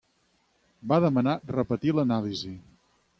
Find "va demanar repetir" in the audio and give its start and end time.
0.91-1.93